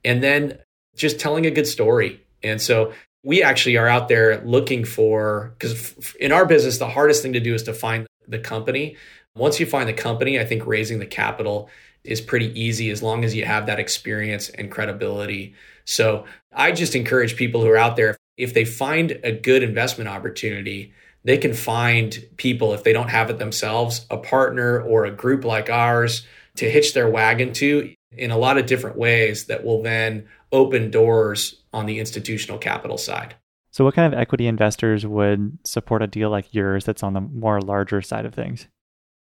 [0.05, 0.59] And then
[0.95, 2.21] just telling a good story.
[2.43, 7.21] And so we actually are out there looking for, because in our business, the hardest
[7.21, 8.97] thing to do is to find the company.
[9.35, 11.69] Once you find the company, I think raising the capital
[12.03, 15.55] is pretty easy as long as you have that experience and credibility.
[15.85, 20.09] So I just encourage people who are out there, if they find a good investment
[20.09, 25.11] opportunity, they can find people, if they don't have it themselves, a partner or a
[25.11, 29.63] group like ours to hitch their wagon to in a lot of different ways that
[29.63, 33.35] will then open doors on the institutional capital side.
[33.71, 37.21] So, what kind of equity investors would support a deal like yours that's on the
[37.21, 38.67] more larger side of things?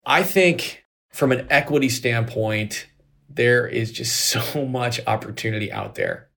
[0.06, 2.86] I think from an equity standpoint,
[3.28, 6.28] there is just so much opportunity out there.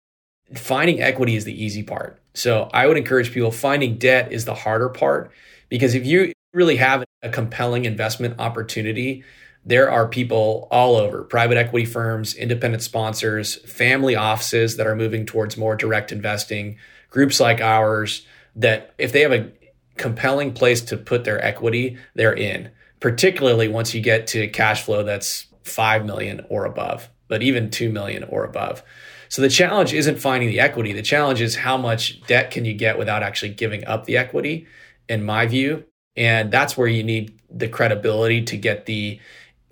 [0.55, 2.21] Finding equity is the easy part.
[2.35, 5.31] So, I would encourage people finding debt is the harder part
[5.69, 9.23] because if you really have a compelling investment opportunity,
[9.65, 15.27] there are people all over private equity firms, independent sponsors, family offices that are moving
[15.27, 16.79] towards more direct investing,
[17.11, 19.53] groups like ours that if they have a
[19.97, 22.71] compelling place to put their equity, they're in,
[23.01, 27.91] particularly once you get to cash flow that's 5 million or above, but even 2
[27.91, 28.83] million or above.
[29.29, 30.93] So the challenge isn't finding the equity.
[30.93, 34.67] The challenge is how much debt can you get without actually giving up the equity,
[35.09, 35.85] in my view.
[36.17, 39.21] And that's where you need the credibility to get the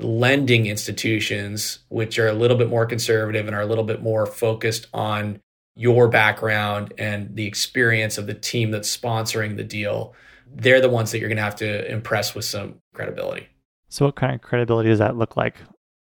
[0.01, 4.27] lending institutions, which are a little bit more conservative and are a little bit more
[4.27, 5.41] focused on
[5.75, 10.15] your background and the experience of the team that's sponsoring the deal,
[10.53, 13.49] they're the ones that you're going to have to impress with some credibility.
[13.89, 15.57] So, what kind of credibility does that look like?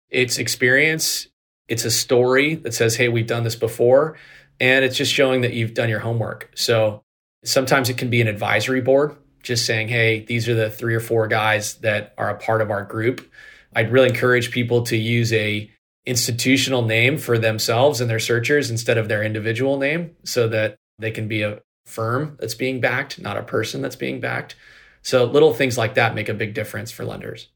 [0.09, 1.27] It's experience,
[1.67, 4.17] it's a story that says, hey, we've done this before.
[4.59, 6.49] And it's just showing that you've done your homework.
[6.55, 7.03] So,
[7.43, 10.99] sometimes it can be an advisory board, just saying, hey, these are the three or
[10.99, 13.29] four guys that are a part of our group
[13.77, 15.69] I'd really encourage people to use a
[16.07, 21.11] institutional name for themselves and their searchers instead of their individual name so that they
[21.11, 24.55] can be a firm that's being backed, not a person that's being backed.
[25.03, 27.49] So little things like that make a big difference for lenders.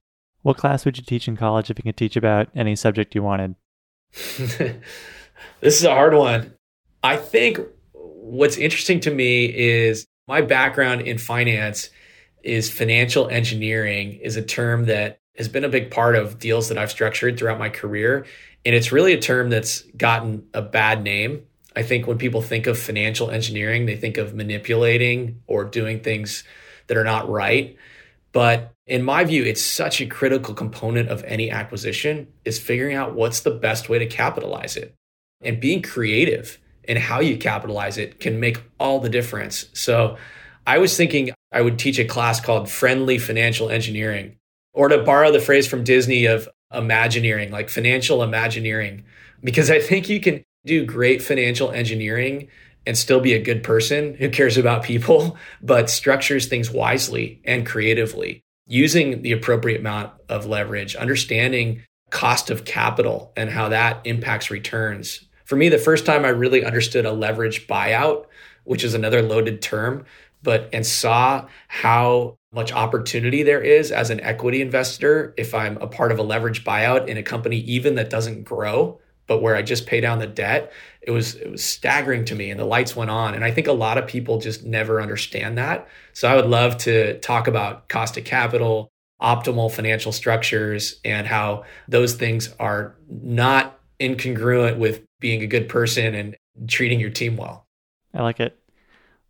[0.43, 3.23] What class would you teach in college if you could teach about any subject you
[3.23, 3.55] wanted?
[4.11, 4.77] this
[5.61, 6.53] is a hard one.
[7.01, 7.59] I think
[7.93, 11.89] what's interesting to me is my background in finance
[12.43, 16.77] is financial engineering is a term that has been a big part of deals that
[16.77, 18.27] I've structured throughout my career.
[18.63, 21.47] And it's really a term that's gotten a bad name.
[21.75, 26.43] I think when people think of financial engineering, they think of manipulating or doing things
[26.85, 27.75] that are not right.
[28.33, 33.15] But in my view, it's such a critical component of any acquisition is figuring out
[33.15, 34.93] what's the best way to capitalize it.
[35.41, 39.65] And being creative in how you capitalize it can make all the difference.
[39.73, 40.17] So
[40.67, 44.35] I was thinking I would teach a class called Friendly Financial Engineering
[44.73, 49.03] or to borrow the phrase from Disney of imagineering, like financial imagineering,
[49.43, 52.47] because I think you can do great financial engineering
[52.85, 57.65] and still be a good person who cares about people, but structures things wisely and
[57.65, 64.51] creatively, using the appropriate amount of leverage, understanding cost of capital and how that impacts
[64.51, 65.27] returns.
[65.45, 68.25] For me, the first time I really understood a leverage buyout,
[68.63, 70.05] which is another loaded term,
[70.43, 75.87] but and saw how much opportunity there is as an equity investor if I'm a
[75.87, 79.61] part of a leverage buyout in a company even that doesn't grow, but where I
[79.61, 80.73] just pay down the debt.
[81.01, 83.67] It was it was staggering to me and the lights went on and I think
[83.67, 85.87] a lot of people just never understand that.
[86.13, 88.89] So I would love to talk about cost of capital,
[89.21, 96.15] optimal financial structures and how those things are not incongruent with being a good person
[96.15, 96.35] and
[96.67, 97.65] treating your team well.
[98.13, 98.57] I like it.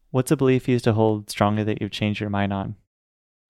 [0.09, 2.75] What's a belief you used to hold strongly that you've changed your mind on?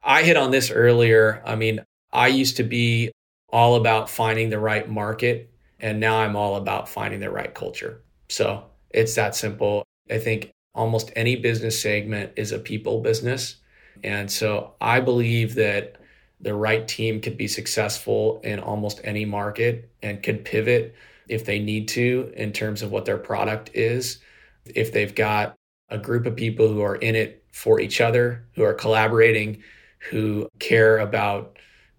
[0.03, 1.41] I hit on this earlier.
[1.45, 3.11] I mean, I used to be
[3.49, 8.01] all about finding the right market, and now I'm all about finding the right culture.
[8.29, 9.83] So it's that simple.
[10.09, 13.57] I think almost any business segment is a people business.
[14.03, 15.97] And so I believe that
[16.39, 20.95] the right team could be successful in almost any market and could pivot
[21.27, 24.19] if they need to in terms of what their product is.
[24.65, 25.55] If they've got
[25.89, 29.61] a group of people who are in it for each other, who are collaborating,
[30.09, 31.57] who care about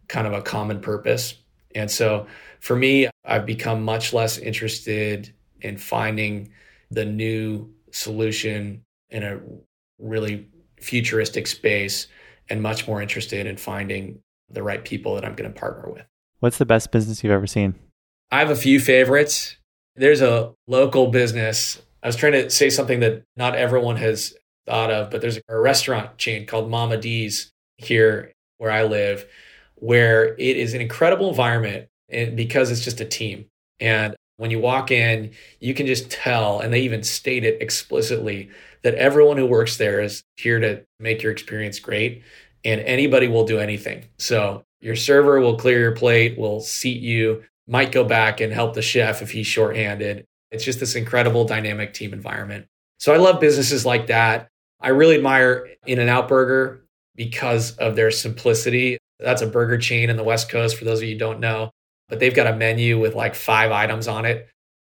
[0.09, 1.34] kind of a common purpose.
[1.74, 2.26] And so
[2.61, 6.50] for me, I've become much less interested in finding
[6.90, 9.40] the new solution in a
[9.98, 10.48] really
[10.80, 12.09] futuristic space
[12.50, 14.18] and much more interested in finding
[14.50, 16.05] the right people that I'm going to partner with.
[16.40, 17.74] What's the best business you've ever seen?
[18.30, 19.57] I have a few favorites.
[19.94, 21.80] There's a local business.
[22.03, 24.34] I was trying to say something that not everyone has
[24.66, 27.51] thought of, but there's a restaurant chain called Mama D's
[27.85, 29.26] here where I live,
[29.76, 33.47] where it is an incredible environment eh, because it's just a team.
[33.80, 38.51] And when you walk in, you can just tell, and they even state it explicitly,
[38.83, 42.22] that everyone who works there is here to make your experience great
[42.64, 44.05] and anybody will do anything.
[44.18, 48.74] So your server will clear your plate, will seat you, might go back and help
[48.74, 50.24] the chef if he's shorthanded.
[50.51, 52.66] It's just this incredible dynamic team environment.
[52.99, 54.49] So I love businesses like that.
[54.80, 56.82] I really admire In N Out Burger
[57.15, 58.99] because of their simplicity.
[59.19, 61.71] That's a burger chain in the West Coast, for those of you don't know,
[62.09, 64.49] but they've got a menu with like five items on it.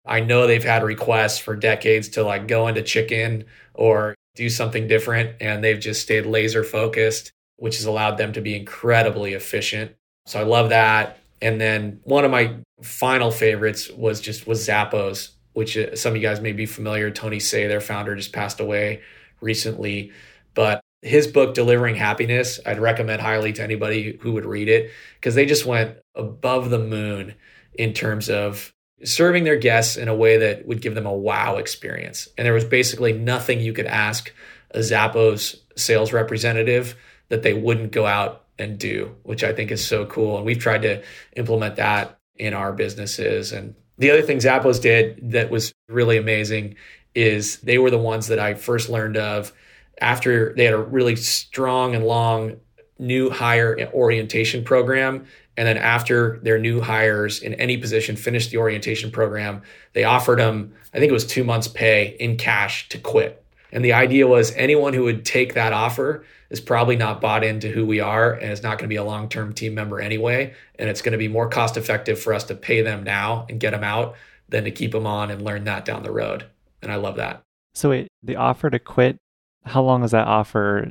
[0.06, 3.44] I know they've had requests for decades to like go into chicken
[3.74, 8.40] or do something different, and they've just stayed laser focused which has allowed them to
[8.40, 9.94] be incredibly efficient.
[10.26, 11.18] So I love that.
[11.42, 16.16] And then one of my final favorites was just was Zappos, which uh, some of
[16.16, 17.10] you guys may be familiar.
[17.10, 19.02] Tony Hsieh, their founder, just passed away
[19.42, 20.10] recently,
[20.54, 25.34] but his book delivering happiness i'd recommend highly to anybody who would read it because
[25.34, 27.34] they just went above the moon
[27.74, 28.72] in terms of
[29.02, 32.52] serving their guests in a way that would give them a wow experience and there
[32.52, 34.32] was basically nothing you could ask
[34.72, 36.96] a zappos sales representative
[37.30, 40.36] that they wouldn't go out and do, which I think is so cool.
[40.36, 41.02] And we've tried to
[41.34, 43.52] implement that in our businesses.
[43.52, 46.76] And the other thing Zappos did that was really amazing
[47.14, 49.52] is they were the ones that I first learned of
[50.00, 52.56] after they had a really strong and long
[52.98, 55.26] new hire orientation program.
[55.56, 60.38] And then after their new hires in any position finished the orientation program, they offered
[60.38, 63.44] them, I think it was two months' pay in cash to quit.
[63.72, 67.68] And the idea was anyone who would take that offer is probably not bought into
[67.68, 70.54] who we are and is not going to be a long term team member anyway.
[70.78, 73.60] And it's going to be more cost effective for us to pay them now and
[73.60, 74.16] get them out
[74.48, 76.46] than to keep them on and learn that down the road.
[76.82, 77.42] And I love that.
[77.74, 79.18] So, the offer to quit,
[79.64, 80.90] how long is that offer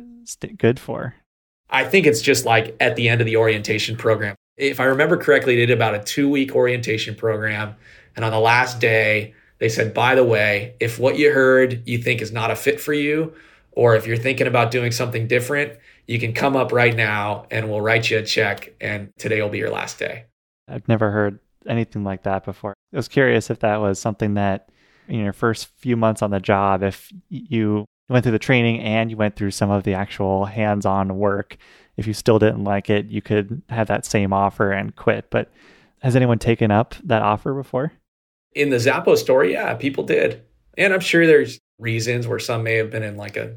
[0.58, 1.16] good for?
[1.70, 4.36] I think it's just like at the end of the orientation program.
[4.58, 7.76] If I remember correctly, they did about a two week orientation program.
[8.16, 11.98] And on the last day, they said, by the way, if what you heard you
[11.98, 13.34] think is not a fit for you,
[13.72, 17.70] or if you're thinking about doing something different, you can come up right now and
[17.70, 20.26] we'll write you a check and today will be your last day.
[20.68, 22.74] I've never heard anything like that before.
[22.94, 24.70] I was curious if that was something that
[25.08, 29.10] in your first few months on the job, if you went through the training and
[29.10, 31.58] you went through some of the actual hands on work,
[31.98, 35.30] if you still didn't like it, you could have that same offer and quit.
[35.30, 35.52] But
[36.02, 37.94] has anyone taken up that offer before?
[38.54, 40.42] In the Zappos story, yeah, people did.
[40.78, 43.56] And I'm sure there's reasons where some may have been in like a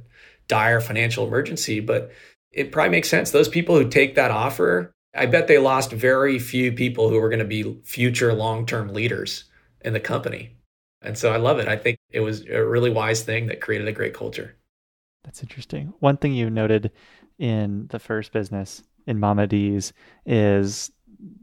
[0.49, 2.11] dire financial emergency, but
[2.51, 3.31] it probably makes sense.
[3.31, 7.29] Those people who take that offer, I bet they lost very few people who were
[7.29, 9.45] going to be future long term leaders
[9.83, 10.57] in the company.
[11.01, 11.69] And so I love it.
[11.69, 14.57] I think it was a really wise thing that created a great culture.
[15.25, 15.93] That's interesting.
[16.01, 16.91] One thing you noted
[17.39, 19.93] in the first business in Mama D's
[20.27, 20.91] is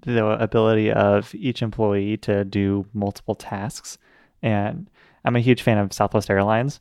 [0.05, 3.97] the ability of each employee to do multiple tasks.
[4.41, 4.89] And
[5.23, 6.79] I'm a huge fan of Southwest Airlines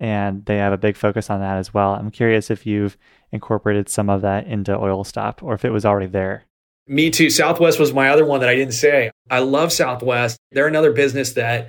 [0.00, 1.94] and they have a big focus on that as well.
[1.94, 2.96] I'm curious if you've
[3.32, 6.44] incorporated some of that into Oil Stop or if it was already there.
[6.86, 7.30] Me too.
[7.30, 9.10] Southwest was my other one that I didn't say.
[9.30, 10.38] I love Southwest.
[10.52, 11.68] They're another business that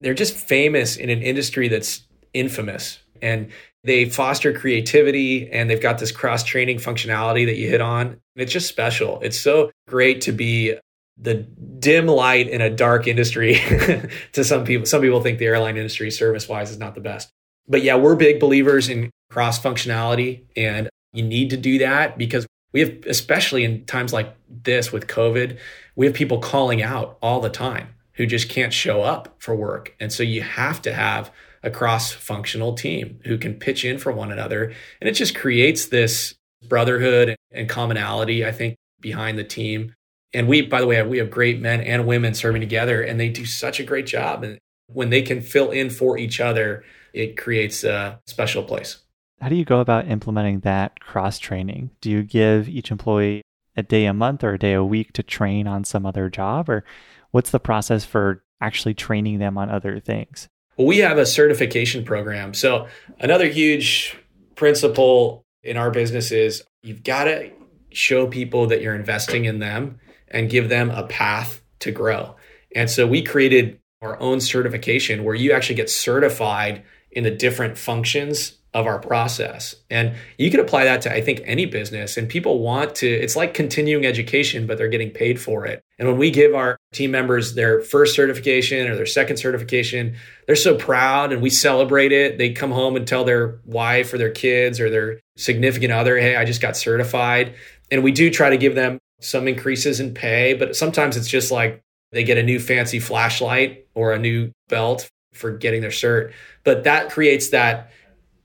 [0.00, 3.50] they're just famous in an industry that's infamous and
[3.82, 8.20] they foster creativity and they've got this cross training functionality that you hit on.
[8.36, 9.20] It's just special.
[9.20, 10.76] It's so great to be
[11.18, 13.54] the dim light in a dark industry
[14.32, 14.86] to some people.
[14.86, 17.30] Some people think the airline industry service wise is not the best
[17.70, 22.46] but yeah, we're big believers in cross functionality and you need to do that because
[22.72, 25.58] we have, especially in times like this with COVID,
[25.96, 29.96] we have people calling out all the time who just can't show up for work.
[29.98, 34.12] And so you have to have a cross functional team who can pitch in for
[34.12, 34.74] one another.
[35.00, 36.34] And it just creates this
[36.68, 39.94] brotherhood and commonality, I think, behind the team.
[40.34, 43.30] And we, by the way, we have great men and women serving together and they
[43.30, 44.44] do such a great job.
[44.44, 44.58] And
[44.88, 48.98] when they can fill in for each other, it creates a special place.
[49.40, 51.88] How do you go about implementing that cross training?
[52.02, 53.40] Do you give each employee
[53.78, 56.68] a day a month or a day a week to train on some other job?
[56.68, 56.84] Or
[57.30, 60.48] what's the process for actually training them on other things?
[60.76, 62.54] Well, we have a certification program.
[62.54, 62.86] So,
[63.18, 64.16] another huge
[64.54, 67.50] principle in our business is you've got to
[67.92, 72.36] show people that you're investing in them and give them a path to grow.
[72.74, 77.76] And so we created our own certification where you actually get certified in the different
[77.76, 79.74] functions of our process.
[79.90, 82.16] And you can apply that to, I think, any business.
[82.16, 85.82] And people want to, it's like continuing education, but they're getting paid for it.
[85.98, 90.16] And when we give our team members their first certification or their second certification,
[90.46, 92.38] they're so proud and we celebrate it.
[92.38, 96.36] They come home and tell their wife or their kids or their significant other, hey,
[96.36, 97.54] I just got certified.
[97.90, 101.50] And we do try to give them some increases in pay, but sometimes it's just
[101.50, 106.32] like they get a new fancy flashlight or a new belt for getting their cert.
[106.64, 107.90] But that creates that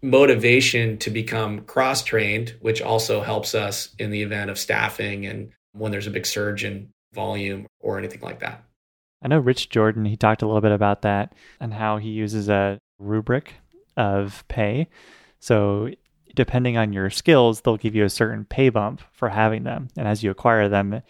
[0.06, 5.51] motivation to become cross trained, which also helps us in the event of staffing and
[5.74, 8.64] when there's a big surge in volume or anything like that.
[9.24, 12.47] I know Rich Jordan, he talked a little bit about that and how he uses
[12.47, 13.56] a rubric
[13.97, 14.88] of pay.
[15.39, 15.89] So,
[16.36, 19.88] depending on your skills, they'll give you a certain pay bump for having them.
[19.97, 21.01] And as you acquire them,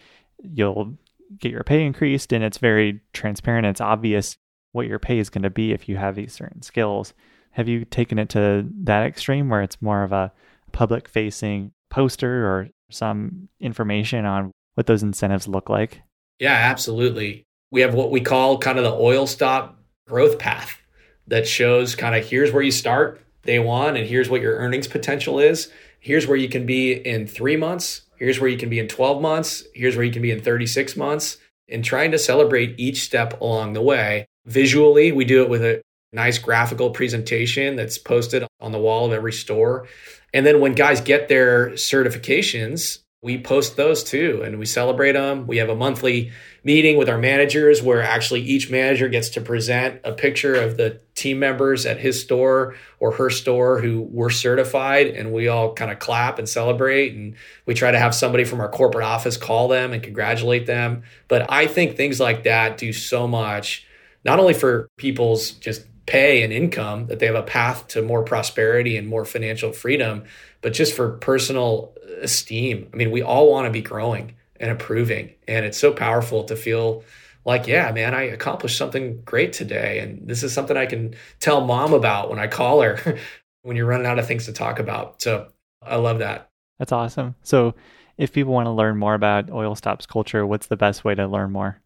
[0.42, 0.96] you'll
[1.38, 3.66] get your pay increased, and it's very transparent.
[3.66, 4.36] It's obvious
[4.72, 7.12] what your pay is going to be if you have these certain skills.
[7.56, 10.30] Have you taken it to that extreme where it's more of a
[10.72, 16.02] public facing poster or some information on what those incentives look like?
[16.38, 17.44] Yeah, absolutely.
[17.70, 20.82] We have what we call kind of the oil stop growth path
[21.28, 24.86] that shows kind of here's where you start day one and here's what your earnings
[24.86, 25.72] potential is.
[25.98, 28.02] Here's where you can be in three months.
[28.16, 29.64] Here's where you can be in 12 months.
[29.74, 31.38] Here's where you can be in 36 months.
[31.70, 34.26] And trying to celebrate each step along the way.
[34.44, 35.80] Visually, we do it with a
[36.12, 39.86] nice graphical presentation that's posted on the wall of every store.
[40.32, 45.46] And then when guys get their certifications, we post those too and we celebrate them.
[45.46, 46.30] We have a monthly
[46.62, 51.00] meeting with our managers where actually each manager gets to present a picture of the
[51.14, 55.90] team members at his store or her store who were certified and we all kind
[55.90, 57.34] of clap and celebrate and
[57.64, 61.02] we try to have somebody from our corporate office call them and congratulate them.
[61.26, 63.86] But I think things like that do so much
[64.24, 68.22] not only for people's just pay and income, that they have a path to more
[68.22, 70.24] prosperity and more financial freedom,
[70.62, 72.88] but just for personal esteem.
[72.92, 75.34] I mean, we all want to be growing and improving.
[75.46, 77.04] And it's so powerful to feel
[77.44, 80.00] like, yeah, man, I accomplished something great today.
[80.00, 83.18] And this is something I can tell mom about when I call her
[83.62, 85.22] when you're running out of things to talk about.
[85.22, 85.48] So
[85.82, 86.50] I love that.
[86.78, 87.34] That's awesome.
[87.42, 87.74] So
[88.18, 91.26] if people want to learn more about Oil Stops culture, what's the best way to
[91.26, 91.80] learn more?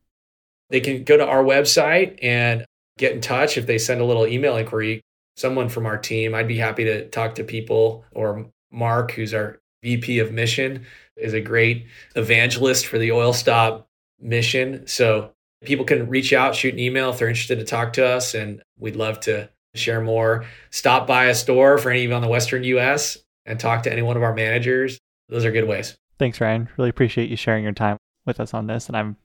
[0.71, 2.65] They can go to our website and
[3.01, 5.01] get in touch if they send a little email inquiry.
[5.37, 9.59] Someone from our team, I'd be happy to talk to people, or Mark, who's our
[9.83, 10.85] VP of mission,
[11.17, 13.89] is a great evangelist for the Oil Stop
[14.21, 14.87] mission.
[14.87, 15.33] So
[15.65, 18.63] people can reach out, shoot an email if they're interested to talk to us, and
[18.79, 20.45] we'd love to share more.
[20.71, 23.93] Stop by a store for any of you on the Western US and talk to
[23.93, 24.99] any one of our managers.
[25.31, 25.97] Those are good ways.
[26.19, 26.69] Thanks, Ryan.
[26.77, 27.97] Really appreciate you sharing your time
[28.27, 28.89] with us on this.
[28.89, 29.17] And I'm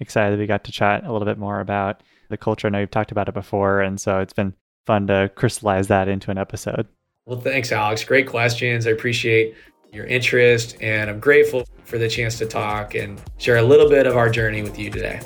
[0.00, 2.66] excited that we got to chat a little bit more about the culture.
[2.66, 4.54] I know you've talked about it before, and so it's been
[4.86, 6.86] fun to crystallize that into an episode.
[7.26, 8.04] Well, thanks, Alex.
[8.04, 8.86] Great questions.
[8.86, 9.54] I appreciate
[9.92, 14.06] your interest, and I'm grateful for the chance to talk and share a little bit
[14.06, 15.20] of our journey with you today.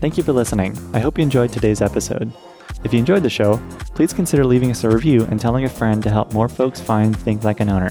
[0.00, 0.78] Thank you for listening.
[0.94, 2.32] I hope you enjoyed today's episode.
[2.84, 3.60] If you enjoyed the show,
[3.94, 7.16] please consider leaving us a review and telling a friend to help more folks find
[7.18, 7.90] Think Like an Owner.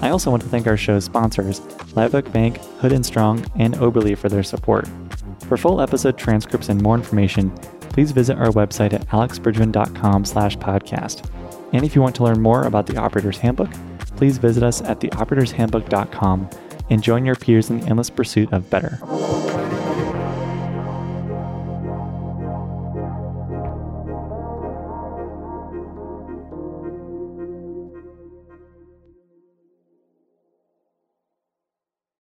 [0.00, 1.60] I also want to thank our show's sponsors,
[1.96, 4.88] Live Bank, Hood and Strong, and Oberly for their support.
[5.46, 7.50] For full episode transcripts and more information,
[7.90, 11.28] please visit our website at alexbridgman.com slash podcast.
[11.72, 13.70] And if you want to learn more about the Operator's Handbook,
[14.16, 16.50] please visit us at theoperatorshandbook.com
[16.90, 18.98] and join your peers in the endless pursuit of better.